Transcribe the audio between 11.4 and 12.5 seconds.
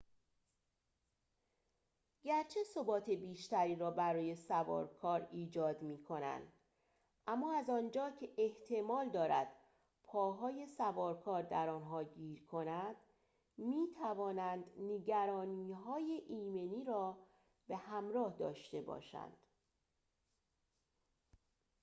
در آنها گیر